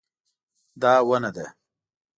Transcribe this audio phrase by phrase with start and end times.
[0.81, 1.45] دا ونه ده